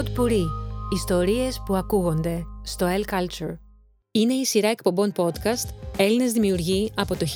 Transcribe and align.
Pod 0.00 0.18
Puri. 0.18 0.44
Ιστορίες 0.94 1.62
που 1.66 1.76
ακούγονται 1.76 2.46
στο 2.62 2.86
El 2.86 3.14
Culture. 3.14 3.56
Είναι 4.10 4.32
η 4.32 4.44
σειρά 4.44 4.68
εκπομπών 4.68 5.12
podcast 5.16 5.68
Έλληνες 5.96 6.32
δημιουργοί 6.32 6.92
από 6.94 7.16
το 7.16 7.26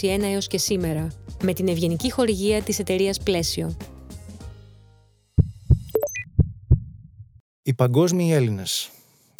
1821 0.00 0.18
έως 0.22 0.46
και 0.46 0.58
σήμερα, 0.58 1.08
με 1.42 1.52
την 1.52 1.68
ευγενική 1.68 2.10
χορηγία 2.10 2.62
της 2.62 2.78
εταιρείας 2.78 3.22
Πλαίσιο. 3.22 3.76
Οι 7.62 7.74
Παγκόσμιοι 7.74 8.30
Έλληνες. 8.32 8.90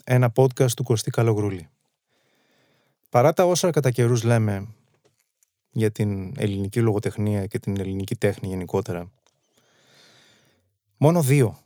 Ένα 0.04 0.32
podcast 0.36 0.70
του 0.70 0.82
Κωστή 0.82 1.10
Καλογρούλη. 1.10 1.68
Παρά 3.10 3.32
τα 3.32 3.44
όσα 3.44 3.70
κατά 3.70 3.90
καιρούς 3.90 4.22
λέμε 4.22 4.66
για 5.70 5.90
την 5.90 6.34
ελληνική 6.36 6.80
λογοτεχνία 6.80 7.46
και 7.46 7.58
την 7.58 7.80
ελληνική 7.80 8.16
τέχνη 8.16 8.48
γενικότερα, 8.48 9.10
μόνο 10.96 11.22
δύο, 11.22 11.58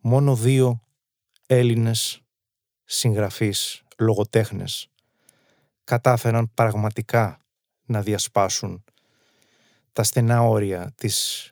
μόνο 0.00 0.36
δύο 0.36 0.80
Έλληνες 1.46 2.22
συγγραφείς, 2.84 3.82
λογοτέχνες 3.98 4.88
κατάφεραν 5.84 6.50
πραγματικά 6.54 7.38
να 7.84 8.02
διασπάσουν 8.02 8.84
τα 9.92 10.02
στενά 10.02 10.42
όρια 10.42 10.92
της 10.94 11.50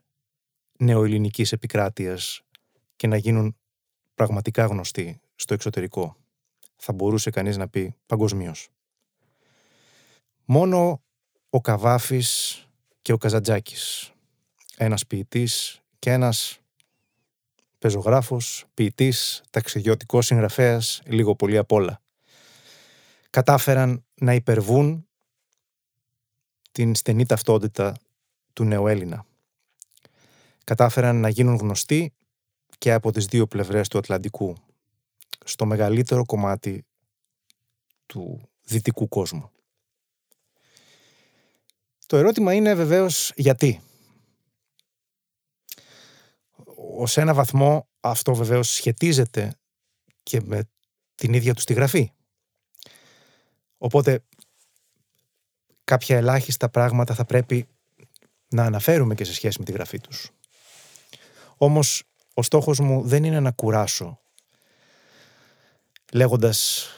νεοελληνικής 0.78 1.52
επικράτειας 1.52 2.40
και 2.96 3.06
να 3.06 3.16
γίνουν 3.16 3.56
πραγματικά 4.14 4.64
γνωστοί 4.64 5.20
στο 5.34 5.54
εξωτερικό. 5.54 6.16
Θα 6.76 6.92
μπορούσε 6.92 7.30
κανείς 7.30 7.56
να 7.56 7.68
πει 7.68 7.94
παγκοσμίως. 8.06 8.68
Μόνο 10.44 11.02
ο 11.50 11.60
Καβάφης 11.60 12.60
και 13.02 13.12
ο 13.12 13.16
Καζαντζάκης, 13.16 14.12
ένας 14.76 15.06
ποιητής 15.06 15.80
και 15.98 16.12
ένας 16.12 16.60
πεζογράφος, 17.86 18.64
ποιητής, 18.74 19.42
ταξιδιωτικός 19.50 20.26
συγγραφέας, 20.26 21.02
λίγο 21.04 21.34
πολύ 21.34 21.56
απ' 21.56 21.72
όλα. 21.72 22.00
Κατάφεραν 23.30 24.04
να 24.14 24.34
υπερβούν 24.34 25.08
την 26.72 26.94
στενή 26.94 27.26
ταυτότητα 27.26 27.96
του 28.52 28.64
νεοέλληνα. 28.64 29.26
Κατάφεραν 30.64 31.20
να 31.20 31.28
γίνουν 31.28 31.56
γνωστοί 31.56 32.12
και 32.78 32.92
από 32.92 33.12
τις 33.12 33.26
δύο 33.26 33.46
πλευρές 33.46 33.88
του 33.88 33.98
Ατλαντικού, 33.98 34.56
στο 35.44 35.66
μεγαλύτερο 35.66 36.24
κομμάτι 36.24 36.84
του 38.06 38.40
δυτικού 38.62 39.08
κόσμου. 39.08 39.50
Το 42.06 42.16
ερώτημα 42.16 42.54
είναι 42.54 42.74
βεβαίως 42.74 43.32
γιατί. 43.36 43.80
Ως 46.94 47.16
ένα 47.16 47.34
βαθμό 47.34 47.88
αυτό 48.00 48.34
βεβαίως 48.34 48.74
σχετίζεται 48.74 49.54
και 50.22 50.40
με 50.40 50.68
την 51.14 51.32
ίδια 51.32 51.54
τους 51.54 51.64
τη 51.64 51.72
γραφή. 51.72 52.10
Οπότε 53.78 54.24
κάποια 55.84 56.16
ελάχιστα 56.16 56.68
πράγματα 56.68 57.14
θα 57.14 57.24
πρέπει 57.24 57.68
να 58.48 58.64
αναφέρουμε 58.64 59.14
και 59.14 59.24
σε 59.24 59.34
σχέση 59.34 59.58
με 59.58 59.64
τη 59.64 59.72
γραφή 59.72 60.00
τους. 60.00 60.30
Όμως 61.56 62.02
ο 62.34 62.42
στόχος 62.42 62.78
μου 62.78 63.02
δεν 63.06 63.24
είναι 63.24 63.40
να 63.40 63.50
κουράσω 63.50 64.20
λέγοντας 66.12 66.88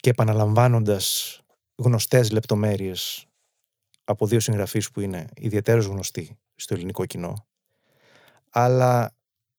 και 0.00 0.10
επαναλαμβάνοντας 0.10 1.40
γνωστές 1.76 2.30
λεπτομέρειες 2.30 3.26
από 4.04 4.26
δύο 4.26 4.40
συγγραφείς 4.40 4.90
που 4.90 5.00
είναι 5.00 5.26
ιδιαίτερως 5.36 5.86
γνωστοί 5.86 6.38
στο 6.54 6.74
ελληνικό 6.74 7.06
κοινό, 7.06 7.46
αλλά 8.58 9.16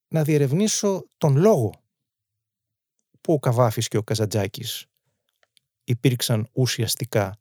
να 0.07 0.23
διερευνήσω 0.23 1.07
τον 1.17 1.37
λόγο 1.37 1.73
που 3.21 3.33
ο 3.33 3.39
Καβάφης 3.39 3.87
και 3.87 3.97
ο 3.97 4.03
Καζαντζάκης 4.03 4.85
υπήρξαν 5.83 6.49
ουσιαστικά 6.53 7.39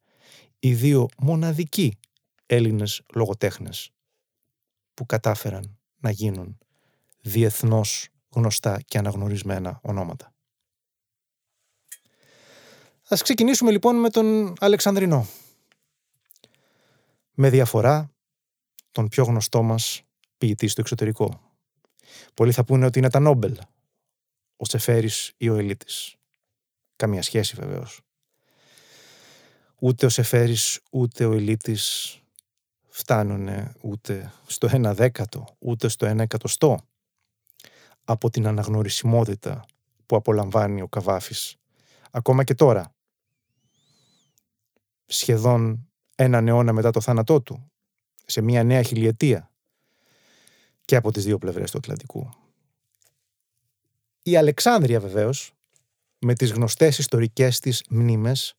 οι 0.58 0.74
δύο 0.74 1.08
μοναδικοί 1.18 1.98
Έλληνες 2.46 3.02
λογοτέχνες 3.14 3.90
που 4.94 5.06
κατάφεραν 5.06 5.78
να 5.96 6.10
γίνουν 6.10 6.58
διεθνώς 7.20 8.08
γνωστά 8.28 8.80
και 8.80 8.98
αναγνωρισμένα 8.98 9.80
ονόματα. 9.82 10.34
Ας 13.08 13.22
ξεκινήσουμε 13.22 13.70
λοιπόν 13.70 13.96
με 13.96 14.10
τον 14.10 14.54
Αλεξανδρινό. 14.58 15.26
Με 17.34 17.50
διαφορά 17.50 18.10
τον 18.90 19.08
πιο 19.08 19.24
γνωστό 19.24 19.62
μας 19.62 20.02
ποιητή 20.38 20.68
στο 20.68 20.80
εξωτερικό. 20.80 21.45
Πολλοί 22.34 22.52
θα 22.52 22.64
πούνε 22.64 22.86
ότι 22.86 22.98
είναι 22.98 23.10
τα 23.10 23.20
Νόμπελ, 23.20 23.56
ο 24.56 24.64
Σεφέρης 24.64 25.32
ή 25.36 25.48
ο 25.48 25.56
Ελίτης. 25.56 26.14
Καμία 26.96 27.22
σχέση 27.22 27.54
βεβαίως. 27.56 28.00
Ούτε 29.78 30.06
ο 30.06 30.08
Σεφέρης 30.08 30.80
ούτε 30.90 31.24
ο 31.24 31.32
Ελίτης 31.32 32.18
φτάνουν 32.88 33.72
ούτε 33.80 34.32
στο 34.46 34.68
ένα 34.70 34.94
δέκατο, 34.94 35.56
ούτε 35.58 35.88
στο 35.88 36.06
ένα 36.06 36.22
εκατοστό 36.22 36.78
από 38.04 38.30
την 38.30 38.46
αναγνωρισιμότητα 38.46 39.64
που 40.06 40.16
απολαμβάνει 40.16 40.82
ο 40.82 40.88
Καβάφης. 40.88 41.56
Ακόμα 42.10 42.44
και 42.44 42.54
τώρα, 42.54 42.94
σχεδόν 45.06 45.88
έναν 46.14 46.48
αιώνα 46.48 46.72
μετά 46.72 46.90
το 46.90 47.00
θάνατό 47.00 47.42
του, 47.42 47.70
σε 48.26 48.40
μια 48.40 48.64
νέα 48.64 48.82
χιλιετία 48.82 49.50
και 50.86 50.96
από 50.96 51.12
τις 51.12 51.24
δύο 51.24 51.38
πλευρές 51.38 51.70
του 51.70 51.78
Ατλαντικού. 51.78 52.30
Η 54.22 54.36
Αλεξάνδρεια 54.36 55.00
βεβαίως, 55.00 55.52
με 56.18 56.34
τις 56.34 56.52
γνωστές 56.52 56.98
ιστορικές 56.98 57.58
της 57.60 57.82
μνήμες, 57.88 58.54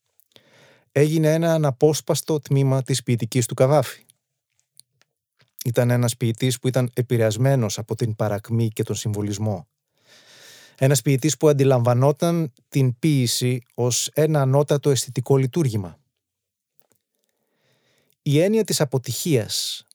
έγινε 0.91 1.33
ένα 1.33 1.53
αναπόσπαστο 1.53 2.39
τμήμα 2.39 2.83
της 2.83 3.03
ποιητικής 3.03 3.45
του 3.45 3.53
Καβάφη. 3.53 4.05
Ήταν 5.65 5.89
ένας 5.89 6.17
ποιητής 6.17 6.59
που 6.59 6.67
ήταν 6.67 6.91
επηρεασμένος 6.93 7.77
από 7.77 7.95
την 7.95 8.15
παρακμή 8.15 8.69
και 8.69 8.83
τον 8.83 8.95
συμβολισμό. 8.95 9.67
Ένας 10.77 11.01
ποιητής 11.01 11.37
που 11.37 11.49
αντιλαμβανόταν 11.49 12.53
την 12.69 12.99
ποίηση 12.99 13.61
ως 13.73 14.07
ένα 14.13 14.41
ανώτατο 14.41 14.89
αισθητικό 14.89 15.37
λειτουργήμα. 15.37 15.99
Η 18.21 18.39
έννοια 18.39 18.63
της 18.63 18.81
αποτυχίας, 18.81 19.85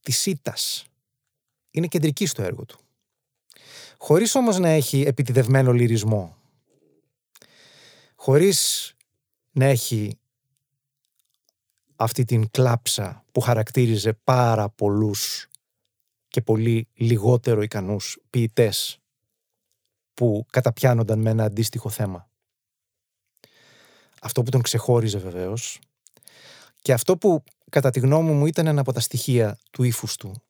της 0.00 0.26
ήττας, 0.26 0.86
είναι 1.74 1.86
κεντρική 1.86 2.26
στο 2.26 2.42
έργο 2.42 2.64
του. 2.64 2.78
Χωρίς 3.98 4.34
όμως 4.34 4.58
να 4.58 4.68
έχει 4.68 5.00
επιτιδευμένο 5.00 5.72
λυρισμό. 5.72 6.36
Χωρίς 8.14 8.92
να 9.52 9.64
έχει 9.64 10.18
αυτή 11.96 12.24
την 12.24 12.50
κλάψα 12.50 13.24
που 13.32 13.40
χαρακτήριζε 13.40 14.12
πάρα 14.12 14.68
πολλούς 14.68 15.48
και 16.28 16.40
πολύ 16.40 16.88
λιγότερο 16.94 17.62
ικανούς 17.62 18.18
ποιητές 18.30 18.98
που 20.14 20.46
καταπιάνονταν 20.50 21.18
με 21.18 21.30
ένα 21.30 21.44
αντίστοιχο 21.44 21.90
θέμα. 21.90 22.28
Αυτό 24.20 24.42
που 24.42 24.50
τον 24.50 24.62
ξεχώριζε 24.62 25.18
βεβαίως 25.18 25.78
και 26.82 26.92
αυτό 26.92 27.16
που 27.16 27.44
κατά 27.70 27.90
τη 27.90 28.00
γνώμη 28.00 28.32
μου 28.32 28.46
ήταν 28.46 28.66
ένα 28.66 28.80
από 28.80 28.92
τα 28.92 29.00
στοιχεία 29.00 29.58
του 29.70 29.82
ύφους 29.82 30.16
του 30.16 30.43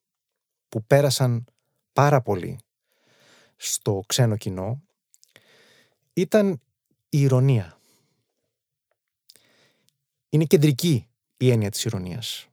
που 0.74 0.84
πέρασαν 0.84 1.44
πάρα 1.92 2.20
πολύ 2.20 2.58
στο 3.56 4.02
ξένο 4.06 4.36
κοινό 4.36 4.82
ήταν 6.12 6.60
η 7.08 7.20
ηρωνία. 7.20 7.78
Είναι 10.28 10.44
κεντρική 10.44 11.08
η 11.36 11.50
έννοια 11.50 11.70
της 11.70 11.84
ηρωνίας. 11.84 12.48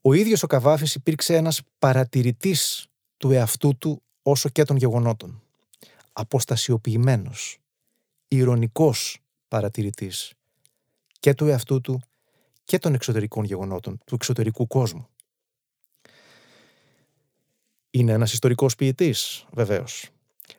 Ο 0.00 0.12
ίδιος 0.12 0.42
ο 0.42 0.46
Καβάφης 0.46 0.94
υπήρξε 0.94 1.36
ένας 1.36 1.60
παρατηρητής 1.78 2.86
του 3.16 3.30
εαυτού 3.30 3.76
του 3.76 4.02
όσο 4.22 4.48
και 4.48 4.64
των 4.64 4.76
γεγονότων. 4.76 5.42
Αποστασιοποιημένος, 6.12 7.58
ηρωνικός 8.28 9.18
παρατηρητής 9.48 10.32
και 11.20 11.34
του 11.34 11.46
εαυτού 11.46 11.80
του 11.80 12.02
και 12.64 12.78
των 12.78 12.94
εξωτερικών 12.94 13.44
γεγονότων, 13.44 13.98
του 14.04 14.14
εξωτερικού 14.14 14.66
κόσμου. 14.66 15.08
Είναι 17.96 18.12
ένας 18.12 18.32
ιστορικός 18.32 18.74
ποιητής, 18.74 19.44
βεβαίως. 19.52 20.08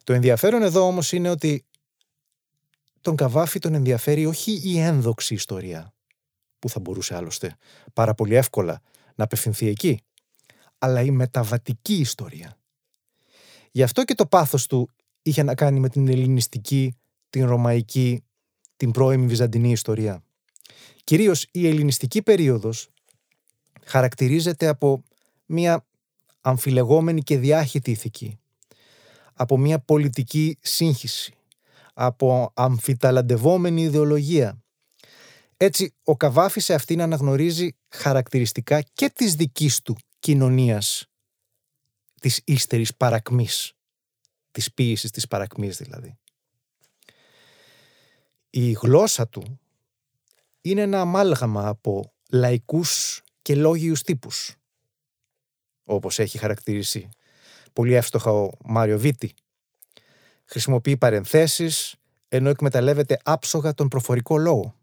Το 0.03 0.13
ενδιαφέρον 0.13 0.61
εδώ 0.61 0.81
όμως 0.81 1.11
είναι 1.11 1.29
ότι 1.29 1.65
τον 3.01 3.15
Καβάφη 3.15 3.59
τον 3.59 3.73
ενδιαφέρει 3.73 4.25
όχι 4.25 4.61
η 4.63 4.79
ένδοξη 4.79 5.33
ιστορία, 5.33 5.93
που 6.59 6.69
θα 6.69 6.79
μπορούσε 6.79 7.15
άλλωστε 7.15 7.55
πάρα 7.93 8.13
πολύ 8.13 8.35
εύκολα 8.35 8.81
να 9.15 9.23
απευθυνθεί 9.23 9.67
εκεί, 9.67 10.01
αλλά 10.77 11.01
η 11.01 11.11
μεταβατική 11.11 11.93
ιστορία. 11.93 12.57
Γι' 13.71 13.83
αυτό 13.83 14.03
και 14.03 14.13
το 14.13 14.25
πάθος 14.25 14.67
του 14.67 14.89
είχε 15.21 15.43
να 15.43 15.55
κάνει 15.55 15.79
με 15.79 15.89
την 15.89 16.07
ελληνιστική, 16.07 16.97
την 17.29 17.45
ρωμαϊκή, 17.45 18.23
την 18.77 18.91
πρώιμη 18.91 19.27
βυζαντινή 19.27 19.71
ιστορία. 19.71 20.23
Κυρίως 21.03 21.47
η 21.51 21.67
ελληνιστική 21.67 22.21
περίοδος 22.21 22.89
χαρακτηρίζεται 23.83 24.67
από 24.67 25.03
μια 25.45 25.86
αμφιλεγόμενη 26.47 27.21
και 27.21 27.37
διάχυτη 27.37 27.91
ηθική. 27.91 28.39
από 29.33 29.57
μια 29.57 29.79
πολιτική 29.79 30.57
σύγχυση, 30.61 31.33
από 31.93 32.51
αμφιταλαντευόμενη 32.53 33.81
ιδεολογία. 33.81 34.63
Έτσι, 35.57 35.95
ο 36.03 36.17
Καβάφης 36.17 36.65
σε 36.65 36.73
αυτήν 36.73 37.01
αναγνωρίζει 37.01 37.75
χαρακτηριστικά 37.89 38.81
και 38.81 39.09
της 39.09 39.35
δικής 39.35 39.81
του 39.81 39.95
κοινωνίας, 40.19 41.05
της 42.21 42.41
ύστερης 42.45 42.95
παρακμής, 42.95 43.73
της 44.51 44.73
ποίησης 44.73 45.11
της 45.11 45.27
παρακμής 45.27 45.77
δηλαδή. 45.77 46.17
Η 48.49 48.71
γλώσσα 48.71 49.27
του 49.27 49.59
είναι 50.61 50.81
ένα 50.81 51.01
αμάλγαμα 51.01 51.67
από 51.67 52.13
λαϊκούς 52.31 53.21
και 53.41 53.55
λόγιους 53.55 54.01
τύπους, 54.01 54.55
όπως 55.87 56.19
έχει 56.19 56.37
χαρακτηρίσει 56.37 57.09
πολύ 57.73 57.93
εύστοχα 57.93 58.31
ο 58.31 58.49
Μάριο 58.65 58.99
Βίτη. 58.99 59.33
Χρησιμοποιεί 60.45 60.97
παρενθέσεις, 60.97 61.95
ενώ 62.29 62.49
εκμεταλλεύεται 62.49 63.19
άψογα 63.23 63.73
τον 63.73 63.87
προφορικό 63.87 64.37
λόγο. 64.37 64.75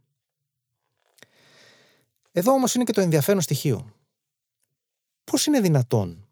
Εδώ 2.33 2.53
όμως 2.53 2.75
είναι 2.75 2.85
και 2.85 2.93
το 2.93 3.01
ενδιαφέρον 3.01 3.41
στοιχείο. 3.41 3.93
Πώς 5.25 5.47
είναι 5.47 5.61
δυνατόν 5.61 6.29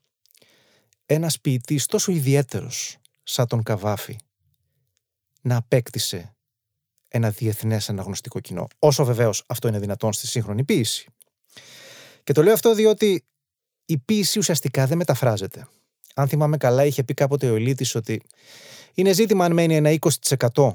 ένας 1.06 1.40
ποιητής 1.40 1.86
τόσο 1.86 2.12
ιδιαίτερος 2.12 2.96
σαν 3.22 3.46
τον 3.46 3.62
Καβάφη 3.62 4.18
να 5.40 5.56
απέκτησε 5.56 6.34
ένα 7.08 7.30
διεθνές 7.30 7.88
αναγνωστικό 7.88 8.40
κοινό; 8.40 8.66
Όσο 8.78 9.04
βεβαίως 9.04 9.44
αυτό 9.46 9.68
είναι 9.68 9.78
δυνατόν 9.78 10.12
στη 10.12 10.26
σύγχρονη 10.26 10.64
ποίηση. 10.64 11.06
Και 12.24 12.32
το 12.32 12.42
λέω 12.42 12.52
αυτό 12.52 12.74
διότι 12.74 13.24
η 13.86 13.98
ποίηση 13.98 14.38
ουσιαστικά 14.38 14.86
δεν 14.86 14.96
μεταφράζεται. 14.96 15.68
Αν 16.14 16.28
θυμάμαι 16.28 16.56
καλά, 16.56 16.84
είχε 16.84 17.02
πει 17.02 17.14
κάποτε 17.14 17.50
ο 17.50 17.54
Ελίτης 17.54 17.94
ότι 17.94 18.22
είναι 18.94 19.12
ζήτημα 19.12 19.44
αν 19.44 19.52
μένει 19.52 19.76
ένα 19.76 19.98
20% 20.50 20.72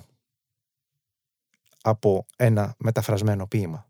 από 1.81 2.25
ένα 2.36 2.75
μεταφρασμένο 2.77 3.48
ποίημα. 3.48 3.89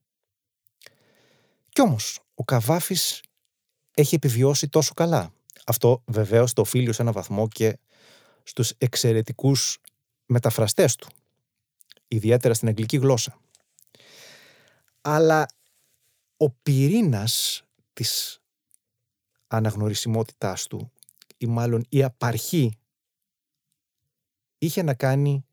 Κι 1.69 1.81
όμως, 1.81 2.19
ο 2.35 2.43
Καβάφης 2.43 3.21
έχει 3.93 4.15
επιβιώσει 4.15 4.67
τόσο 4.67 4.93
καλά. 4.93 5.33
Αυτό 5.65 6.03
βεβαίως 6.05 6.53
το 6.53 6.61
οφείλει 6.61 6.93
σε 6.93 7.01
ένα 7.01 7.11
βαθμό 7.11 7.47
και 7.47 7.79
στους 8.43 8.73
εξαιρετικούς 8.77 9.79
μεταφραστές 10.25 10.95
του, 10.95 11.07
ιδιαίτερα 12.07 12.53
στην 12.53 12.67
αγγλική 12.67 12.97
γλώσσα. 12.97 13.39
Αλλά 15.01 15.45
ο 16.37 16.49
πυρήνας 16.49 17.63
της 17.93 18.41
αναγνωρισιμότητάς 19.47 20.67
του 20.67 20.91
ή 21.37 21.45
μάλλον 21.45 21.85
η 21.89 22.03
απαρχή 22.03 22.77
είχε 24.57 24.81
να 24.81 24.93
κάνει 24.93 25.45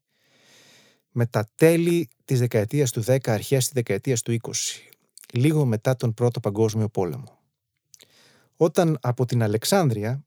με 1.11 1.27
τα 1.27 1.51
τέλη 1.55 2.09
της 2.25 2.39
δεκαετίας 2.39 2.91
του 2.91 3.03
10, 3.07 3.19
αρχές 3.31 3.65
της 3.65 3.73
δεκαετίας 3.73 4.23
του 4.23 4.33
20, 4.33 4.51
λίγο 5.33 5.65
μετά 5.65 5.97
τον 5.97 6.15
Πρώτο 6.15 6.41
Παγκόσμιο 6.41 6.89
Πόλεμο. 6.89 7.39
Όταν 8.57 8.99
από 9.01 9.25
την 9.25 9.43
Αλεξάνδρεια 9.43 10.25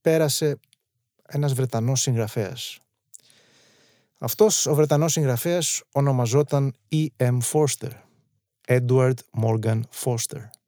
πέρασε 0.00 0.60
ένας 1.26 1.52
Βρετανός 1.52 2.00
συγγραφέας. 2.00 2.80
Αυτός 4.18 4.66
ο 4.66 4.74
Βρετανός 4.74 5.12
συγγραφέας 5.12 5.82
ονομαζόταν 5.92 6.74
E.M. 6.88 7.38
Forster, 7.52 7.90
Edward 8.66 9.14
Morgan 9.42 9.80
Foster 10.04 10.59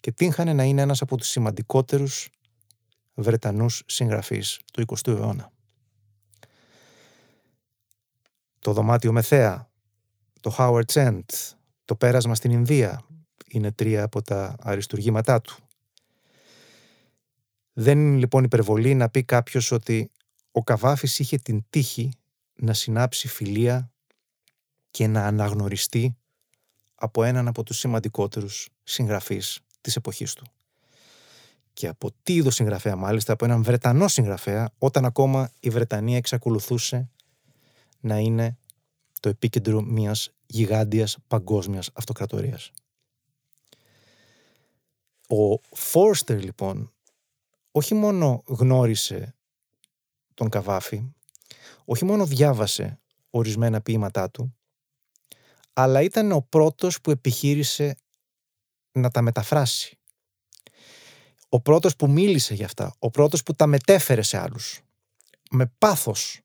και 0.00 0.12
τύχανε 0.12 0.52
να 0.52 0.64
είναι 0.64 0.82
ένας 0.82 1.00
από 1.00 1.16
τους 1.16 1.28
σημαντικότερους 1.28 2.28
Βρετανούς 3.14 3.82
συγγραφείς 3.86 4.60
του 4.72 4.84
20ου 4.86 5.06
αιώνα. 5.06 5.52
Το 8.58 8.72
δωμάτιο 8.72 9.12
με 9.12 9.22
θέα, 9.22 9.70
το 10.40 10.54
Howard 10.58 10.92
End, 10.92 11.24
το 11.84 11.96
πέρασμα 11.96 12.34
στην 12.34 12.50
Ινδία 12.50 13.04
είναι 13.48 13.72
τρία 13.72 14.02
από 14.02 14.22
τα 14.22 14.56
αριστουργήματά 14.60 15.40
του. 15.40 15.56
Δεν 17.72 17.98
είναι 17.98 18.18
λοιπόν 18.18 18.44
υπερβολή 18.44 18.94
να 18.94 19.08
πει 19.08 19.24
κάποιος 19.24 19.70
ότι 19.70 20.10
ο 20.52 20.62
Καβάφης 20.62 21.18
είχε 21.18 21.36
την 21.36 21.64
τύχη 21.70 22.10
να 22.54 22.72
συνάψει 22.72 23.28
φιλία 23.28 23.90
και 24.90 25.06
να 25.06 25.26
αναγνωριστεί 25.26 26.16
από 26.94 27.22
έναν 27.24 27.48
από 27.48 27.62
τους 27.62 27.78
σημαντικότερους 27.78 28.68
συγγραφείς 28.82 29.60
της 29.80 29.96
εποχής 29.96 30.32
του 30.32 30.44
και 31.78 31.88
από 31.88 32.10
τι 32.22 32.34
είδος 32.34 32.54
συγγραφέα 32.54 32.96
μάλιστα, 32.96 33.32
από 33.32 33.44
έναν 33.44 33.62
Βρετανό 33.62 34.08
συγγραφέα, 34.08 34.70
όταν 34.78 35.04
ακόμα 35.04 35.50
η 35.60 35.70
Βρετανία 35.70 36.16
εξακολουθούσε 36.16 37.10
να 38.00 38.18
είναι 38.18 38.58
το 39.20 39.28
επίκεντρο 39.28 39.82
μιας 39.82 40.30
γιγάντιας 40.46 41.18
παγκόσμιας 41.28 41.90
αυτοκρατορίας. 41.94 42.70
Ο 45.28 45.60
Φόρστερ 45.70 46.42
λοιπόν 46.42 46.92
όχι 47.72 47.94
μόνο 47.94 48.42
γνώρισε 48.46 49.34
τον 50.34 50.48
Καβάφη, 50.48 51.14
όχι 51.84 52.04
μόνο 52.04 52.26
διάβασε 52.26 53.00
ορισμένα 53.30 53.80
ποίηματά 53.80 54.30
του, 54.30 54.56
αλλά 55.72 56.02
ήταν 56.02 56.32
ο 56.32 56.40
πρώτος 56.48 57.00
που 57.00 57.10
επιχείρησε 57.10 57.96
να 58.98 59.10
τα 59.10 59.22
μεταφράσει 59.22 59.98
ο 61.48 61.60
πρώτος 61.60 61.96
που 61.96 62.10
μίλησε 62.10 62.54
για 62.54 62.64
αυτά, 62.64 62.94
ο 62.98 63.10
πρώτος 63.10 63.42
που 63.42 63.54
τα 63.54 63.66
μετέφερε 63.66 64.22
σε 64.22 64.38
άλλους. 64.38 64.80
Με 65.50 65.66
πάθος, 65.78 66.40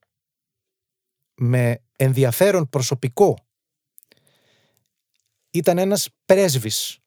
με 1.33 1.81
ενδιαφέρον 1.95 2.69
προσωπικό. 2.69 3.37
Ήταν 5.49 5.77
ένας 5.77 6.09
πρέσβης 6.25 6.99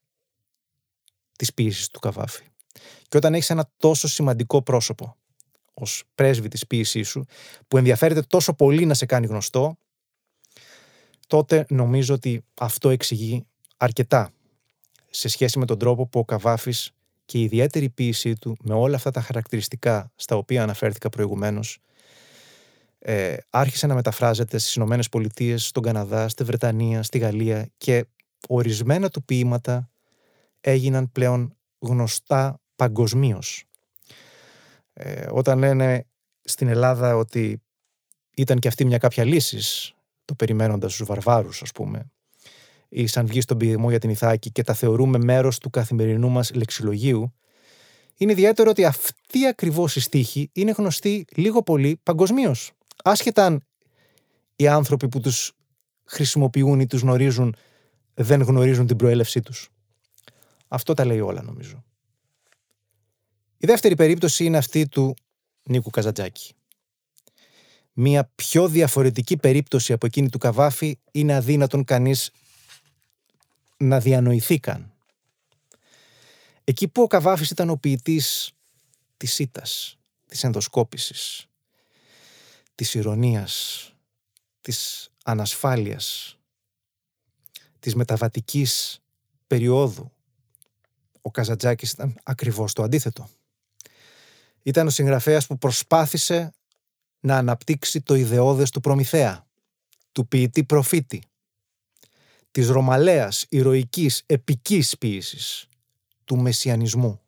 της 1.37 1.53
ποίησης 1.53 1.89
του 1.89 1.99
Καβάφη. 1.99 2.45
Και 3.07 3.17
όταν 3.17 3.33
έχεις 3.33 3.49
ένα 3.49 3.71
τόσο 3.77 4.07
σημαντικό 4.07 4.61
πρόσωπο 4.61 5.17
ως 5.73 6.03
πρέσβη 6.15 6.47
της 6.47 6.67
ποίησής 6.67 7.09
σου, 7.09 7.25
που 7.67 7.77
ενδιαφέρεται 7.77 8.21
τόσο 8.21 8.53
πολύ 8.53 8.85
να 8.85 8.93
σε 8.93 9.05
κάνει 9.05 9.27
γνωστό, 9.27 9.77
τότε 11.27 11.65
νομίζω 11.69 12.13
ότι 12.13 12.45
αυτό 12.53 12.89
εξηγεί 12.89 13.45
αρκετά 13.77 14.31
σε 15.17 15.27
σχέση 15.27 15.59
με 15.59 15.65
τον 15.65 15.79
τρόπο 15.79 16.07
που 16.07 16.19
ο 16.19 16.25
Καβάφης 16.25 16.91
και 17.25 17.37
η 17.37 17.41
ιδιαίτερη 17.41 17.89
ποίησή 17.89 18.33
του 18.33 18.57
με 18.63 18.73
όλα 18.73 18.95
αυτά 18.95 19.11
τα 19.11 19.21
χαρακτηριστικά 19.21 20.11
στα 20.15 20.35
οποία 20.35 20.63
αναφέρθηκα 20.63 21.09
προηγουμένως 21.09 21.79
ε, 22.99 23.37
άρχισε 23.49 23.87
να 23.87 23.93
μεταφράζεται 23.93 24.57
στις 24.57 24.75
Ηνωμένες 24.75 25.09
Πολιτείες, 25.09 25.65
στον 25.65 25.83
Καναδά, 25.83 26.27
στη 26.27 26.43
Βρετανία, 26.43 27.03
στη 27.03 27.17
Γαλλία 27.17 27.69
και 27.77 28.05
ορισμένα 28.47 29.09
του 29.09 29.23
ποίηματα 29.23 29.89
έγιναν 30.61 31.11
πλέον 31.11 31.57
γνωστά 31.79 32.61
παγκοσμίως. 32.75 33.63
Ε, 34.93 35.27
όταν 35.31 35.59
λένε 35.59 36.05
στην 36.41 36.67
Ελλάδα 36.67 37.15
ότι 37.15 37.61
ήταν 38.35 38.59
και 38.59 38.67
αυτή 38.67 38.85
μια 38.85 38.97
κάποια 38.97 39.23
λύσης, 39.23 39.93
το 40.25 40.35
περιμένοντας 40.35 40.95
τους 40.95 41.07
βαρβάρους 41.07 41.61
ας 41.61 41.71
πούμε, 41.71 42.11
ή 42.89 43.07
σαν 43.07 43.27
βγει 43.27 43.41
στον 43.41 43.57
πειθμό 43.57 43.89
για 43.89 43.99
την 43.99 44.09
Ιθάκη 44.09 44.51
και 44.51 44.63
τα 44.63 44.73
θεωρούμε 44.73 45.17
μέρος 45.17 45.57
του 45.57 45.69
καθημερινού 45.69 46.29
μας 46.29 46.53
λεξιλογίου, 46.53 47.33
είναι 48.17 48.31
ιδιαίτερο 48.31 48.69
ότι 48.69 48.85
αυτή 48.85 49.45
ακριβώς 49.45 49.95
η 49.95 49.99
στίχη 49.99 50.49
είναι 50.53 50.71
γνωστή 50.71 51.25
λίγο 51.35 51.63
πολύ 51.63 51.99
παγκοσμίως. 52.03 52.71
Άσχετα 53.03 53.45
αν 53.45 53.61
οι 54.55 54.67
άνθρωποι 54.67 55.07
που 55.07 55.19
τους 55.19 55.51
χρησιμοποιούν 56.05 56.79
ή 56.79 56.87
τους 56.87 57.01
γνωρίζουν 57.01 57.55
δεν 58.13 58.41
γνωρίζουν 58.41 58.87
την 58.87 58.95
προέλευσή 58.95 59.41
τους. 59.41 59.69
Αυτό 60.67 60.93
τα 60.93 61.05
λέει 61.05 61.19
όλα 61.19 61.41
νομίζω. 61.41 61.83
Η 63.57 63.65
δεύτερη 63.65 63.95
περίπτωση 63.95 64.45
είναι 64.45 64.57
αυτή 64.57 64.87
του 64.87 65.15
Νίκου 65.63 65.89
Καζατζάκη. 65.89 66.53
Μία 67.93 68.31
πιο 68.35 68.67
διαφορετική 68.67 69.37
περίπτωση 69.37 69.93
από 69.93 70.05
εκείνη 70.05 70.29
του 70.29 70.37
Καβάφη 70.37 70.99
είναι 71.11 71.35
αδύνατον 71.35 71.83
κανείς 71.83 72.31
να 73.77 73.99
διανοηθήκαν. 73.99 74.91
Εκεί 76.63 76.87
που 76.87 77.01
ο 77.01 77.07
Καβάφης 77.07 77.49
ήταν 77.49 77.69
ο 77.69 77.77
ποιητής 77.77 78.51
της 79.17 79.39
ήτας, 79.39 79.97
της 80.25 80.43
ενδοσκόπησης, 80.43 81.47
της 82.75 82.93
ηρωνίας, 82.93 83.81
της 84.61 85.09
ανασφάλειας, 85.23 86.37
της 87.79 87.95
μεταβατικής 87.95 88.99
περίοδου, 89.47 90.11
ο 91.21 91.31
Καζατζάκης 91.31 91.91
ήταν 91.91 92.19
ακριβώς 92.23 92.73
το 92.73 92.83
αντίθετο. 92.83 93.29
Ήταν 94.63 94.87
ο 94.87 94.89
συγγραφέας 94.89 95.47
που 95.47 95.57
προσπάθησε 95.57 96.53
να 97.19 97.37
αναπτύξει 97.37 98.01
το 98.01 98.15
ιδεώδες 98.15 98.69
του 98.69 98.79
Προμηθέα, 98.79 99.47
του 100.11 100.27
ποιητή 100.27 100.63
προφήτη, 100.63 101.21
της 102.57 102.69
ρωμαλαίας, 102.69 103.45
ηρωικής, 103.49 104.23
επικής 104.25 104.97
ποίησης, 104.97 105.67
του 106.25 106.37
μεσιανισμού. 106.37 107.21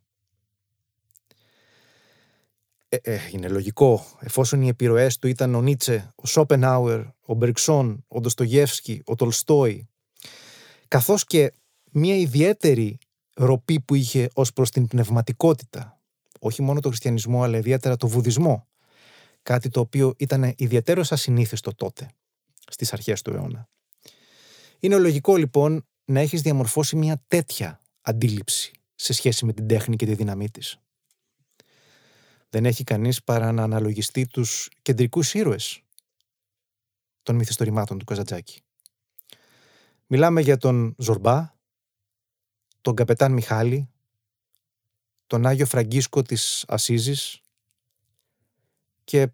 ε, 2.89 2.97
ε, 3.01 3.19
είναι 3.31 3.47
λογικό, 3.47 4.05
εφόσον 4.19 4.61
οι 4.61 4.67
επιρροές 4.67 5.17
του 5.17 5.27
ήταν 5.27 5.55
ο 5.55 5.61
Νίτσε, 5.61 6.11
ο 6.15 6.27
Σόπενάουερ, 6.27 7.01
ο 7.25 7.33
Μπερξόν, 7.33 8.05
ο 8.07 8.19
Ντοστογεύσκι, 8.19 9.01
ο 9.05 9.15
Τολστόι, 9.15 9.87
καθώς 10.87 11.25
και 11.25 11.53
μια 11.91 12.15
ιδιαίτερη 12.15 12.97
ροπή 13.33 13.79
που 13.79 13.95
είχε 13.95 14.29
ως 14.33 14.53
προς 14.53 14.69
την 14.69 14.87
πνευματικότητα, 14.87 16.01
όχι 16.39 16.61
μόνο 16.61 16.79
το 16.79 16.87
χριστιανισμό, 16.87 17.43
αλλά 17.43 17.57
ιδιαίτερα 17.57 17.95
το 17.95 18.07
βουδισμό, 18.07 18.67
κάτι 19.43 19.69
το 19.69 19.79
οποίο 19.79 20.13
ήταν 20.17 20.53
ιδιαίτερο 20.57 21.03
ασυνήθιστο 21.09 21.75
τότε, 21.75 22.09
στις 22.67 22.93
αρχές 22.93 23.21
του 23.21 23.33
αιώνα. 23.33 23.69
Είναι 24.79 24.97
λογικό 24.97 25.35
λοιπόν 25.35 25.87
να 26.05 26.19
έχεις 26.19 26.41
διαμορφώσει 26.41 26.95
μια 26.95 27.23
τέτοια 27.27 27.79
αντίληψη 28.01 28.71
σε 28.95 29.13
σχέση 29.13 29.45
με 29.45 29.53
την 29.53 29.67
τέχνη 29.67 29.95
και 29.95 30.05
τη 30.05 30.13
δύναμή 30.13 30.49
της 30.49 30.79
δεν 32.49 32.65
έχει 32.65 32.83
κανείς 32.83 33.23
παρά 33.23 33.51
να 33.51 33.63
αναλογιστεί 33.63 34.27
τους 34.27 34.69
κεντρικούς 34.81 35.33
ήρωες 35.33 35.81
των 37.23 37.35
μυθιστορημάτων 37.35 37.97
του 37.97 38.05
Καζατζάκη. 38.05 38.61
Μιλάμε 40.07 40.41
για 40.41 40.57
τον 40.57 40.95
Ζορμπά, 40.97 41.53
τον 42.81 42.95
καπετάν 42.95 43.31
Μιχάλη, 43.31 43.89
τον 45.27 45.45
Άγιο 45.45 45.65
Φραγκίσκο 45.65 46.21
της 46.21 46.65
Ασίζης 46.67 47.41
και 49.03 49.31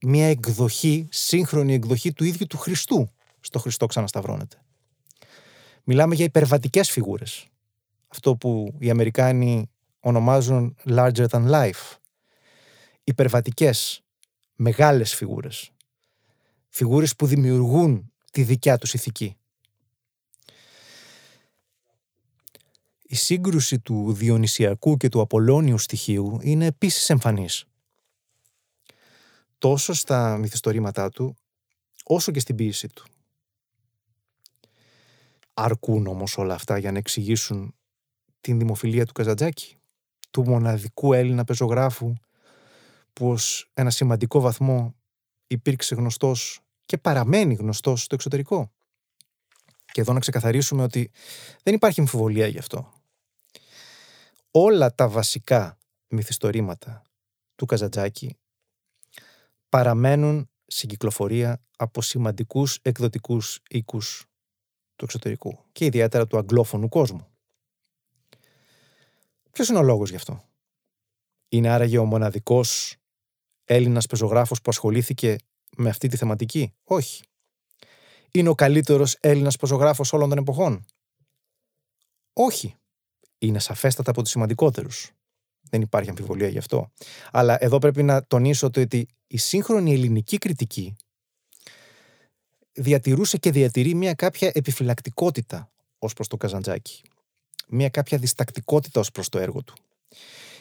μια 0.00 0.26
εκδοχή, 0.26 1.08
σύγχρονη 1.10 1.74
εκδοχή 1.74 2.12
του 2.12 2.24
ίδιου 2.24 2.46
του 2.46 2.58
Χριστού 2.58 3.10
στο 3.46 3.58
Χριστό 3.58 3.86
ξανασταυρώνεται. 3.86 4.56
Μιλάμε 5.84 6.14
για 6.14 6.24
υπερβατικές 6.24 6.90
φιγούρες. 6.90 7.46
Αυτό 8.08 8.36
που 8.36 8.74
οι 8.78 8.90
Αμερικάνοι 8.90 9.70
ονομάζουν 10.00 10.76
larger 10.86 11.26
than 11.28 11.50
life 11.50 11.96
υπερβατικές, 13.04 14.02
μεγάλες 14.54 15.14
φιγούρες. 15.14 15.70
Φιγούρες 16.68 17.16
που 17.16 17.26
δημιουργούν 17.26 18.12
τη 18.32 18.42
δικιά 18.42 18.78
τους 18.78 18.94
ηθική. 18.94 19.36
Η 23.02 23.14
σύγκρουση 23.14 23.78
του 23.78 24.12
Διονυσιακού 24.12 24.96
και 24.96 25.08
του 25.08 25.20
Απολώνιου 25.20 25.78
στοιχείου 25.78 26.38
είναι 26.42 26.66
επίσης 26.66 27.10
εμφανής. 27.10 27.64
Τόσο 29.58 29.92
στα 29.92 30.36
μυθιστορήματά 30.36 31.08
του, 31.08 31.36
όσο 32.04 32.32
και 32.32 32.40
στην 32.40 32.56
ποίηση 32.56 32.88
του. 32.88 33.06
Αρκούν 35.58 36.06
όμως 36.06 36.38
όλα 36.38 36.54
αυτά 36.54 36.78
για 36.78 36.92
να 36.92 36.98
εξηγήσουν 36.98 37.74
την 38.40 38.58
δημοφιλία 38.58 39.06
του 39.06 39.12
Καζαντζάκη, 39.12 39.76
του 40.30 40.44
μοναδικού 40.48 41.12
Έλληνα 41.12 41.44
πεζογράφου 41.44 42.14
που 43.12 43.30
ως 43.30 43.70
ένα 43.74 43.90
σημαντικό 43.90 44.40
βαθμό 44.40 44.94
υπήρξε 45.46 45.94
γνωστός 45.94 46.60
και 46.86 46.98
παραμένει 46.98 47.54
γνωστός 47.54 48.02
στο 48.02 48.14
εξωτερικό. 48.14 48.70
Και 49.92 50.00
εδώ 50.00 50.12
να 50.12 50.20
ξεκαθαρίσουμε 50.20 50.82
ότι 50.82 51.10
δεν 51.62 51.74
υπάρχει 51.74 52.00
αμφιβολία 52.00 52.46
γι' 52.46 52.58
αυτό. 52.58 52.92
Όλα 54.50 54.94
τα 54.94 55.08
βασικά 55.08 55.78
μυθιστορήματα 56.08 57.02
του 57.54 57.66
Καζαντζάκη 57.66 58.36
παραμένουν 59.68 60.50
στην 60.66 60.88
κυκλοφορία 60.88 61.60
από 61.76 62.02
σημαντικούς 62.02 62.78
εκδοτικούς 62.82 63.60
οίκους 63.68 64.26
του 64.96 65.04
εξωτερικού 65.04 65.58
και 65.72 65.84
ιδιαίτερα 65.84 66.26
του 66.26 66.38
αγγλόφωνου 66.38 66.88
κόσμου. 66.88 67.26
Ποιος 69.52 69.68
είναι 69.68 69.78
ο 69.78 69.82
λόγος 69.82 70.10
γι' 70.10 70.16
αυτό; 70.16 70.44
Είναι 71.48 71.68
άραγε 71.68 71.98
ο 71.98 72.04
μοναδικός 72.04 72.96
Έλληνας 73.64 74.06
πεζογράφος 74.06 74.60
που 74.60 74.70
ασχολήθηκε 74.70 75.36
με 75.76 75.88
αυτή 75.88 76.08
τη 76.08 76.16
θεματική; 76.16 76.74
Όχι. 76.84 77.24
Είναι 78.30 78.48
ο 78.48 78.54
καλύτερος 78.54 79.16
Έλληνας 79.20 79.56
πεζογράφος 79.56 80.12
όλων 80.12 80.28
των 80.28 80.38
εποχών; 80.38 80.84
Όχι. 82.32 82.74
Είναι 83.38 83.58
σαφέστατα 83.58 84.10
από 84.10 84.22
τους 84.22 84.30
σημαντικότερους. 84.30 85.10
Δεν 85.70 85.80
υπάρχει 85.80 86.08
αμφιβολία 86.08 86.48
γι' 86.48 86.58
αυτό. 86.58 86.90
Αλλά 87.30 87.56
εδώ 87.64 87.78
πρέπει 87.78 88.02
να 88.02 88.26
τονίσω 88.26 88.66
ότι 88.66 89.08
η 89.26 89.36
σύγχρονη 89.36 89.92
ελληνική 89.92 90.38
κριτική 90.38 90.96
διατηρούσε 92.76 93.36
και 93.36 93.50
διατηρεί 93.50 93.94
μια 93.94 94.14
κάποια 94.14 94.50
επιφυλακτικότητα 94.54 95.70
ως 95.98 96.12
προς 96.12 96.28
το 96.28 96.36
Καζαντζάκη. 96.36 97.02
Μια 97.68 97.88
κάποια 97.88 98.18
διστακτικότητα 98.18 99.00
ως 99.00 99.10
προς 99.10 99.28
το 99.28 99.38
έργο 99.38 99.62
του. 99.62 99.74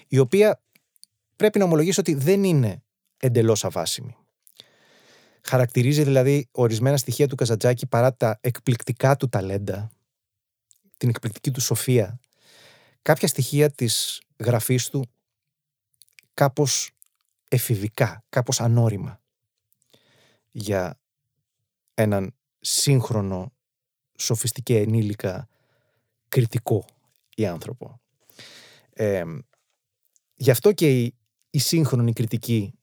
Η 0.07 0.17
οποία 0.17 0.61
πρέπει 1.35 1.59
να 1.59 1.65
ομολογήσω 1.65 2.01
ότι 2.01 2.13
δεν 2.13 2.43
είναι 2.43 2.83
εντελώς 3.17 3.65
αβάσιμη. 3.65 4.15
Χαρακτηρίζει 5.41 6.03
δηλαδή 6.03 6.47
ορισμένα 6.51 6.97
στοιχεία 6.97 7.27
του 7.27 7.35
Καζατζάκη 7.35 7.87
παρά 7.87 8.15
τα 8.15 8.37
εκπληκτικά 8.41 9.15
του 9.15 9.29
ταλέντα, 9.29 9.91
την 10.97 11.09
εκπληκτική 11.09 11.51
του 11.51 11.61
σοφία, 11.61 12.19
κάποια 13.01 13.27
στοιχεία 13.27 13.69
της 13.71 14.21
γραφής 14.37 14.89
του 14.89 15.09
κάπως 16.33 16.91
εφηβικά, 17.49 18.23
κάπως 18.29 18.61
ανώριμα 18.61 19.21
για 20.51 20.99
έναν 21.95 22.35
σύγχρονο 22.59 23.53
σοφιστική 24.17 24.75
ενήλικα 24.75 25.47
κριτικό 26.27 26.85
ή 27.35 27.45
άνθρωπο. 27.45 27.99
Ε, 28.93 29.23
γι' 30.35 30.51
αυτό 30.51 30.71
και 30.71 31.01
η, 31.01 31.15
η 31.49 31.59
σύγχρονη 31.59 32.13
κριτική 32.13 32.73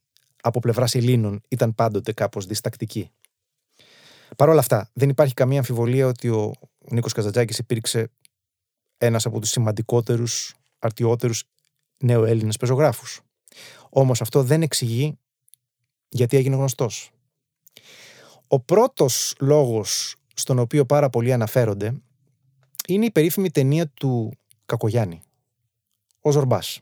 από 0.43 0.61
πλευράς 0.61 0.95
Ελλήνων 0.95 1.43
ήταν 1.49 1.75
πάντοτε 1.75 2.13
κάπως 2.13 2.47
διστακτική. 2.47 3.11
Παρ' 4.37 4.49
όλα 4.49 4.61
αυτά, 4.61 4.91
δεν 4.93 5.09
υπάρχει 5.09 5.35
καμία 5.35 5.59
αμφιβολία 5.59 6.07
ότι 6.07 6.29
ο 6.29 6.53
Νίκος 6.91 7.13
Καζατζάκη 7.13 7.61
υπήρξε 7.61 8.11
ένας 8.99 9.27
από 9.27 9.41
τους 9.41 9.51
σημαντικότερους, 9.51 10.55
αρτιότερους 10.79 11.45
νέο-Έλληνε 11.99 12.53
πεζογράφους. 12.59 13.21
Όμως 13.89 14.21
αυτό 14.21 14.43
δεν 14.43 14.63
εξηγεί 14.63 15.19
γιατί 16.09 16.37
έγινε 16.37 16.57
γνωστός. 16.57 17.11
Ο 18.53 18.61
πρώτος 18.61 19.35
λόγος 19.41 20.17
στον 20.35 20.59
οποίο 20.59 20.85
πάρα 20.85 21.11
πολλοί 21.11 21.33
αναφέρονται 21.33 22.03
είναι 22.87 23.05
η 23.05 23.11
περίφημη 23.11 23.51
ταινία 23.51 23.89
του 23.89 24.33
Κακογιάννη, 24.67 25.23
ο 26.21 26.31
Ζορμπάς. 26.31 26.81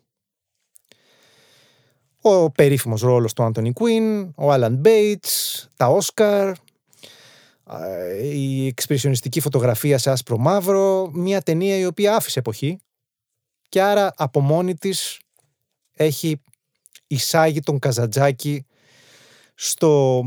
Ο 2.21 2.51
περίφημος 2.51 3.01
ρόλος 3.01 3.33
του 3.33 3.43
Άντωνι 3.43 3.73
Κουίν, 3.73 4.33
ο 4.37 4.53
Άλαν 4.53 4.75
Μπέιτς, 4.77 5.69
τα 5.77 5.87
Όσκαρ, 5.87 6.57
η 8.23 8.67
εξπρεσιονιστική 8.67 9.41
φωτογραφία 9.41 9.99
σε 9.99 10.11
άσπρο 10.11 10.39
μαύρο, 10.39 11.11
μια 11.13 11.43
ταινία 11.43 11.77
η 11.77 11.87
οποία 11.87 12.17
άφησε 12.17 12.39
εποχή 12.39 12.81
και 13.69 13.83
άρα 13.83 14.13
από 14.17 14.41
μόνη 14.41 14.75
της 14.75 15.21
έχει 15.93 16.43
εισάγει 17.07 17.61
τον 17.61 17.79
Καζατζάκη 17.79 18.67
στο 19.55 20.23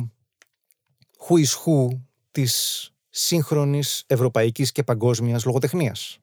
who 1.27 1.37
is 1.37 1.65
who 1.65 1.99
της 2.31 2.87
σύγχρονης 3.09 4.03
ευρωπαϊκής 4.07 4.71
και 4.71 4.83
παγκόσμιας 4.83 5.45
λογοτεχνίας. 5.45 6.17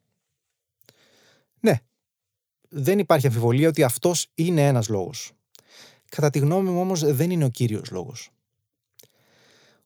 Ναι, 1.60 1.80
δεν 2.68 2.98
υπάρχει 2.98 3.26
αμφιβολία 3.26 3.68
ότι 3.68 3.82
αυτός 3.82 4.26
είναι 4.34 4.66
ένας 4.66 4.88
λόγος. 4.88 5.32
Κατά 6.08 6.30
τη 6.30 6.38
γνώμη 6.38 6.70
μου 6.70 6.80
όμως 6.80 7.14
δεν 7.14 7.30
είναι 7.30 7.44
ο 7.44 7.48
κύριος 7.48 7.90
λόγος. 7.90 8.30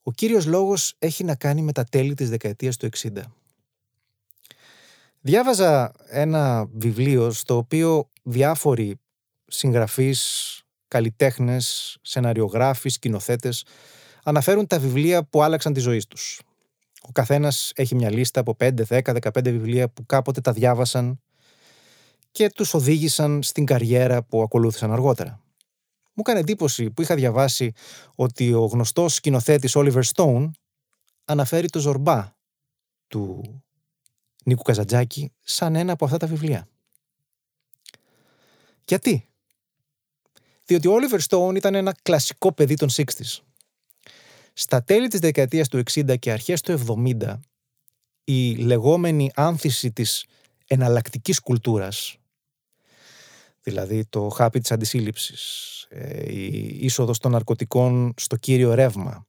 Ο 0.03 0.13
κύριος 0.13 0.47
λόγος 0.47 0.95
έχει 0.99 1.25
να 1.25 1.35
κάνει 1.35 1.63
με 1.63 1.73
τα 1.73 1.85
τέλη 1.85 2.15
της 2.15 2.31
δεκαετίας 2.31 2.77
του 2.77 2.87
60. 2.87 3.23
Διάβαζα 5.21 5.93
ένα 6.09 6.67
βιβλίο 6.73 7.31
στο 7.31 7.57
οποίο 7.57 8.11
διάφοροι 8.23 9.01
συγγραφείς, 9.47 10.63
καλλιτέχνες, 10.89 11.97
σεναριογράφοι, 12.03 12.89
σκηνοθέτες 12.89 13.65
αναφέρουν 14.25 14.67
τα 14.67 14.79
βιβλία 14.79 15.25
που 15.25 15.43
άλλαξαν 15.43 15.73
τη 15.73 15.81
ζωή 15.81 16.05
τους. 16.09 16.41
Ο 17.03 17.13
καθένας 17.13 17.73
έχει 17.75 17.95
μια 17.95 18.11
λίστα 18.11 18.41
από 18.41 18.57
5, 18.59 18.85
10, 18.89 19.01
15 19.03 19.43
βιβλία 19.43 19.89
που 19.89 20.07
κάποτε 20.07 20.41
τα 20.41 20.53
διάβασαν 20.53 21.21
και 22.31 22.51
τους 22.51 22.75
οδήγησαν 22.75 23.43
στην 23.43 23.65
καριέρα 23.65 24.23
που 24.23 24.43
ακολούθησαν 24.43 24.93
αργότερα. 24.93 25.41
Μου 26.05 26.23
έκανε 26.27 26.39
εντύπωση 26.39 26.91
που 26.91 27.03
είχα 27.03 27.15
διαβάσει 27.15 27.73
ότι 28.15 28.53
ο 28.53 28.65
γνωστός 28.65 29.15
σκηνοθέτης 29.15 29.73
Oliver 29.77 30.03
Stone 30.15 30.51
αναφέρει 31.25 31.69
το 31.69 31.79
Ζορμπά 31.79 32.37
του 33.07 33.43
Νίκου 34.45 34.63
Καζαντζάκη 34.63 35.33
σαν 35.43 35.77
ένα 35.77 35.93
από 35.93 36.05
αυτά 36.05 36.17
τα 36.17 36.27
βιβλία. 36.27 36.69
Γιατί; 38.85 39.29
Διότι 40.65 40.89
ο 40.89 40.95
Oliver 40.95 41.21
Stone 41.29 41.57
ήταν 41.57 41.75
ένα 41.75 41.95
κλασικό 42.03 42.53
παιδί 42.53 42.75
των 42.75 42.89
60s. 42.91 43.39
Στα 44.55 44.83
τέλη 44.83 45.09
της 45.09 45.21
δεκαετίας 45.21 45.69
του 45.69 45.83
60 45.93 46.19
και 46.19 46.33
αρχές 46.33 46.61
του 46.61 46.73
70 46.73 47.41
η 48.25 48.55
λεγόμενη 48.55 49.31
άνθηση 49.35 49.93
της 49.93 50.25
εναλλακτικής 50.67 51.41
κουλτούρας 51.41 52.19
δηλαδή 53.65 54.05
το 54.05 54.29
χάπι 54.29 54.61
της 54.61 54.73
αντισύλληψης, 54.73 55.87
ε, 55.89 56.33
η 56.33 56.79
είσοδος 56.81 57.19
των 57.19 57.31
ναρκωτικών 57.31 58.15
στο 58.17 58.37
κύριο 58.37 58.75
ρεύμα, 58.75 59.27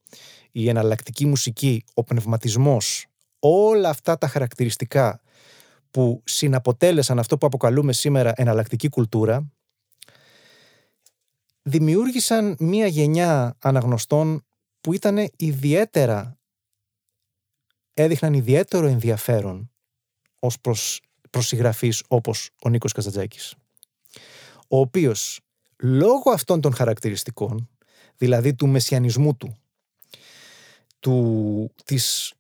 η 0.52 0.70
εναλλακτική 0.70 1.26
μουσική, 1.26 1.84
ο 1.94 2.04
πνευματισμός, 2.04 3.06
όλα 3.40 3.90
αυτά 3.90 4.18
τα 4.18 4.28
χαρακτηριστικά 4.28 5.22
που 5.92 6.22
συναποτέλεσαν 6.26 7.20
αυτό 7.20 7.38
που 7.38 7.46
αποκαλούμε 7.46 7.94
σήμερα 7.94 8.34
εναλλακτική 8.36 8.90
κουλτούρα, 8.90 9.52
δημιούργησαν 11.62 12.56
μία 12.60 12.88
γενιά 12.88 13.56
αναγνωστών 13.60 14.45
που 14.86 14.94
ήταν 14.94 15.30
ιδιαίτερα, 15.36 16.38
έδειχναν 17.94 18.34
ιδιαίτερο 18.34 18.88
ενδιαφέρον 18.88 19.72
ως 20.40 20.60
προς, 20.60 21.02
προς 21.30 21.48
συγγραφείς 21.48 22.04
όπως 22.08 22.50
ο 22.64 22.70
Νίκος 22.70 22.92
Καζατζάκης, 22.92 23.56
ο 24.68 24.80
οποίος 24.80 25.40
λόγω 25.78 26.32
αυτών 26.32 26.62
των 26.62 26.74
χαρακτηριστικών, 26.74 27.70
δηλαδή 28.18 28.56
του 28.56 28.68
μεσιανισμού 28.68 29.36
του, 29.36 29.56
του 31.00 31.74
της 31.86 32.34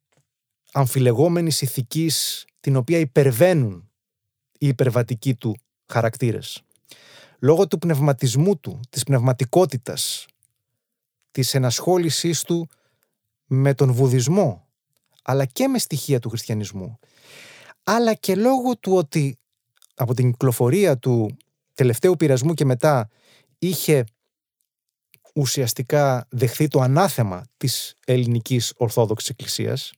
αμφιλεγόμενης 0.71 1.61
ηθικής 1.61 2.45
την 2.59 2.75
οποία 2.75 2.99
υπερβαίνουν 2.99 3.89
οι 4.57 4.67
υπερβατικοί 4.67 5.35
του 5.35 5.55
χαρακτήρες. 5.87 6.61
Λόγω 7.39 7.67
του 7.67 7.77
πνευματισμού 7.77 8.57
του, 8.57 8.79
της 8.89 9.03
πνευματικότητας, 9.03 10.25
της 11.35 11.53
ενασχόλησής 11.53 12.41
του 12.41 12.67
με 13.45 13.73
τον 13.73 13.91
βουδισμό, 13.93 14.67
αλλά 15.23 15.45
και 15.45 15.67
με 15.67 15.77
στοιχεία 15.79 16.19
του 16.19 16.29
χριστιανισμού, 16.29 16.99
αλλά 17.83 18.13
και 18.13 18.35
λόγω 18.35 18.77
του 18.77 18.93
ότι 18.93 19.37
από 19.95 20.13
την 20.13 20.31
κυκλοφορία 20.31 20.97
του 20.97 21.37
τελευταίου 21.73 22.15
πειρασμού 22.15 22.53
και 22.53 22.65
μετά 22.65 23.09
είχε 23.59 24.03
ουσιαστικά 25.35 26.27
δεχθεί 26.29 26.67
το 26.67 26.79
ανάθεμα 26.79 27.43
της 27.57 27.95
ελληνικής 28.05 28.73
Ορθόδοξης 28.77 29.29
Εκκλησίας, 29.29 29.91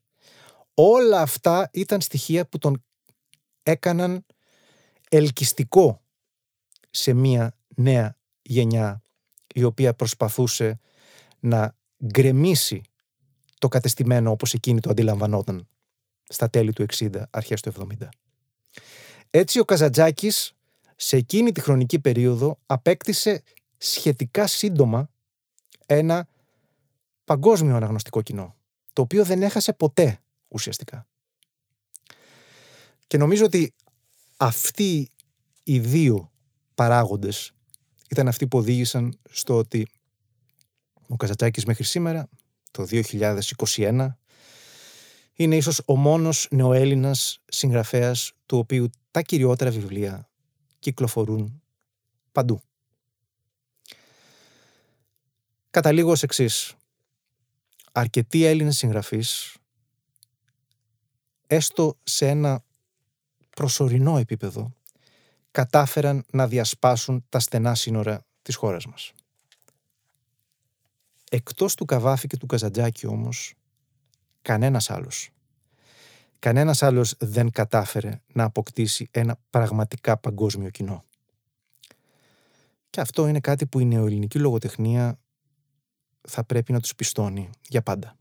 όλα 0.74 1.22
αυτά 1.22 1.70
ήταν 1.74 2.01
στοιχεία 2.01 2.48
που 2.48 2.58
τον 2.58 2.84
έκαναν 3.63 4.25
ελκυστικό 5.10 6.01
σε 6.89 7.13
μία 7.13 7.58
νέα 7.75 8.17
γενιά 8.41 9.01
η 9.53 9.63
οποία 9.63 9.94
προσπαθούσε 9.94 10.79
να 11.39 11.75
γκρεμίσει 12.06 12.82
το 13.58 13.67
κατεστημένο 13.67 14.32
όπως 14.32 14.53
εκείνη 14.53 14.79
το 14.79 14.89
αντιλαμβανόταν 14.89 15.67
στα 16.27 16.50
τέλη 16.50 16.74
του 16.74 16.86
60, 16.94 17.24
αρχές 17.29 17.62
του 17.62 17.74
70. 18.00 18.08
Έτσι 19.29 19.60
ο 19.60 19.65
Καζατζάκης 19.65 20.53
σε 20.96 21.17
εκείνη 21.17 21.51
τη 21.51 21.62
χρονική 21.62 22.00
περίοδο 22.00 22.60
απέκτησε 22.65 23.44
σχετικά 23.77 24.48
σύντομα 24.48 25.10
ένα 25.86 26.27
παγκόσμιο 27.24 27.75
αναγνωστικό 27.75 28.22
κοινό, 28.22 28.56
το 28.94 29.01
οποίο 29.01 29.24
δεν 29.24 29.44
έχασε 29.44 29.74
ποτέ 29.74 30.20
ουσιαστικά. 30.48 31.08
Και 33.08 33.17
νομίζω 33.17 33.46
ότι 33.46 33.74
αυτοί 34.38 35.12
οι 35.63 35.79
δύο 35.79 36.32
παράγοντες 36.75 37.51
ήταν 38.10 38.27
αυτοί 38.27 38.48
που 38.48 38.58
οδήγησαν 38.58 39.20
στο 39.29 39.58
ότι 39.58 39.88
ο 41.08 41.16
Καζατσάκης 41.16 41.66
μέχρι 41.66 41.84
σήμερα, 41.84 42.30
το 42.72 42.86
2021, 42.90 44.08
είναι 45.34 45.56
ίσως 45.56 45.82
ο 45.86 45.96
μόνος 45.96 46.48
νεοέλληνας 46.52 47.40
συγγραφέας 47.46 48.32
του 48.46 48.58
οποίου 48.58 48.90
τα 49.12 49.22
κυριότερα 49.22 49.72
βιβλία 49.72 50.30
κυκλοφορούν 50.80 51.62
παντού. 52.32 52.62
Καταλήγω 55.70 56.12
ως 56.12 56.24
εξής. 56.24 56.76
Αρκετοί 57.91 58.43
Έλληνες 58.43 58.78
συγγραφείς, 58.78 59.58
έστω 61.48 61.98
σε 62.04 62.28
ένα 62.28 62.63
προσωρινό 63.56 64.17
επίπεδο, 64.17 64.74
κατάφεραν 65.52 66.26
να 66.32 66.48
διασπάσουν 66.48 67.26
τα 67.30 67.39
στενά 67.39 67.76
σύνορα 67.76 68.26
της 68.41 68.56
χώρας 68.56 68.86
μας. 68.86 69.13
Εκτός 71.30 71.76
του 71.76 71.86
Καβάφη 71.86 72.28
και 72.28 72.38
του 72.38 72.46
Καζαντζάκη 72.46 73.08
όμως, 73.08 73.54
κανένας 74.42 74.90
άλλος. 74.90 75.30
Κανένας 76.40 76.84
άλλος 76.84 77.16
δεν 77.20 77.52
κατάφερε 77.52 78.22
να 78.34 78.44
αποκτήσει 78.44 79.08
ένα 79.12 79.40
πραγματικά 79.50 80.18
παγκόσμιο 80.18 80.70
κοινό. 80.70 81.04
Και 82.90 83.02
αυτό 83.02 83.28
είναι 83.28 83.40
κάτι 83.40 83.66
που 83.66 83.80
η 83.80 83.86
νεοελληνική 83.86 84.40
λογοτεχνία 84.40 85.20
θα 86.22 86.44
πρέπει 86.44 86.72
να 86.72 86.80
τους 86.80 86.96
πιστώνει 86.96 87.50
για 87.68 87.82
πάντα. 87.82 88.16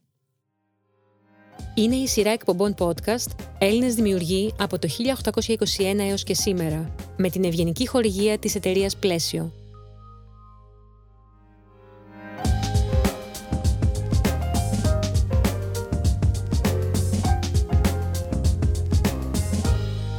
Είναι 1.75 1.97
η 1.97 2.07
σειρά 2.07 2.31
εκπομπών 2.31 2.75
podcast 2.79 3.31
«Έλληνες 3.59 3.95
δημιουργοί 3.95 4.55
από 4.59 4.79
το 4.79 4.89
1821 4.89 5.99
έως 5.99 6.23
και 6.23 6.35
σήμερα» 6.35 6.95
με 7.17 7.31
την 7.31 7.45
ευγενική 7.45 7.87
χορηγία 7.87 8.39
της 8.39 8.55
εταιρείας 8.55 8.97
Πλαίσιο. 8.97 9.66